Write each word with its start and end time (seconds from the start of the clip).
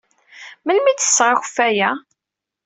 Melmi 0.65 0.87
ay 0.89 0.95
d-tesɣa 0.97 1.31
akeffay-a? 1.37 1.91